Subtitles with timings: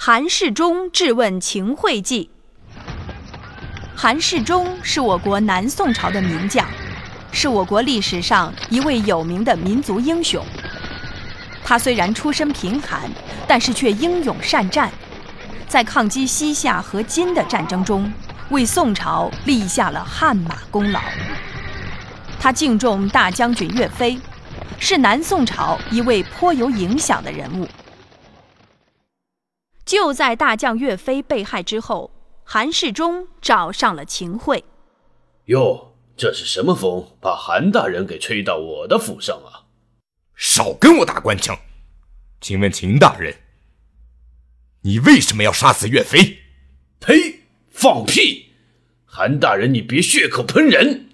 [0.00, 2.30] 韩世忠质问秦桧记。
[3.96, 6.64] 韩世忠是我国南宋朝的名将，
[7.32, 10.40] 是我国历史上一位有名的民族英雄。
[11.64, 13.10] 他虽然出身贫寒，
[13.48, 14.88] 但是却英勇善战，
[15.66, 18.10] 在抗击西夏和金的战争中，
[18.50, 21.00] 为宋朝立下了汗马功劳。
[22.38, 24.16] 他敬重大将军岳飞，
[24.78, 27.66] 是南宋朝一位颇有影响的人物。
[29.88, 32.10] 就在大将岳飞被害之后，
[32.44, 34.62] 韩世忠找上了秦桧。
[35.46, 39.64] 哟，这是什么风，把韩大人给吹到我的府上啊？
[40.34, 41.58] 少跟我打官腔！
[42.38, 43.36] 请问秦大人，
[44.82, 46.40] 你为什么要杀死岳飞？
[47.00, 47.44] 呸！
[47.70, 48.52] 放屁！
[49.06, 51.08] 韩大人，你别血口喷人！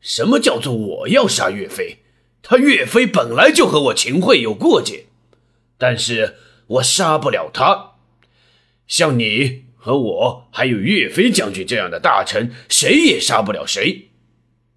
[0.00, 1.98] 什么叫做我要杀岳飞？
[2.40, 5.04] 他岳飞本来就和我秦桧有过节，
[5.76, 6.36] 但是
[6.68, 7.95] 我杀不了他。
[8.86, 14.10] 像你和我，还有岳飞将军这样的大臣，谁也杀不了谁。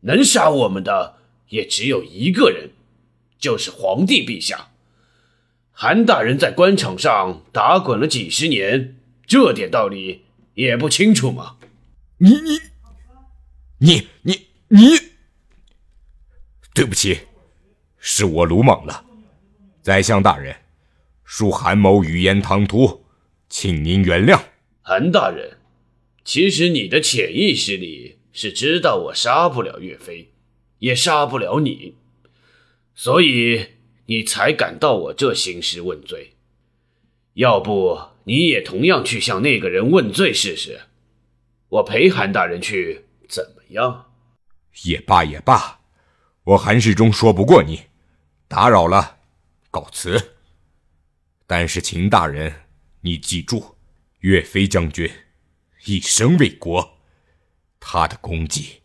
[0.01, 1.17] 能杀我们的
[1.49, 2.71] 也只有一个人，
[3.37, 4.69] 就是皇帝陛下。
[5.71, 10.23] 韩大人在官场上打滚了几十年，这点道理
[10.55, 11.57] 也不清楚吗？
[12.17, 12.59] 你你
[13.77, 14.79] 你你你，
[16.73, 17.19] 对不起，
[17.97, 19.05] 是我鲁莽了。
[19.81, 20.55] 宰相大人，
[21.25, 23.05] 恕韩某语言唐突。
[23.49, 24.43] 请您原谅，
[24.83, 25.57] 韩大人。
[26.23, 30.31] 其实你的潜意识里是知道我杀不了岳飞，
[30.77, 31.95] 也杀不了你，
[32.93, 33.69] 所以
[34.05, 36.35] 你才敢到我这兴师问罪。
[37.33, 40.81] 要不你也同样去向那个人问罪试试？
[41.69, 44.11] 我陪韩大人去，怎么样？
[44.83, 45.79] 也罢也罢，
[46.43, 47.81] 我韩世忠说不过你，
[48.47, 49.17] 打扰了，
[49.71, 50.35] 告辞。
[51.47, 52.53] 但是秦大人。
[53.01, 53.75] 你记住，
[54.19, 55.09] 岳飞将军
[55.85, 56.97] 一生为国，
[57.79, 58.81] 他的功绩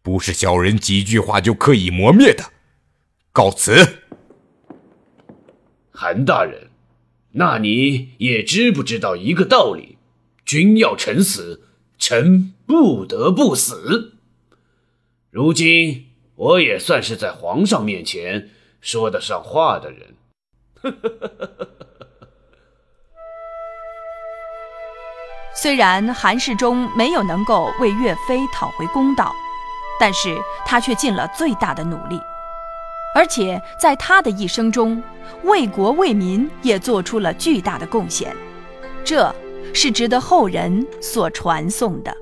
[0.00, 2.52] 不是小人几句话就可以磨灭的。
[3.32, 4.04] 告辞，
[5.90, 6.70] 韩大人，
[7.32, 9.98] 那你也知不知道一个道理？
[10.46, 11.68] 君要臣死，
[11.98, 14.14] 臣不得不死。
[15.30, 20.16] 如今我也算是在皇上面前说得上话的人。
[25.62, 29.30] 虽然韩世忠没有能够为岳飞讨回公道，
[30.00, 32.18] 但是他却尽了最大的努力，
[33.14, 35.02] 而且在他的一生中，
[35.42, 38.34] 为国为民也做出了巨大的贡献，
[39.04, 39.34] 这
[39.74, 42.16] 是值得后人所传颂的。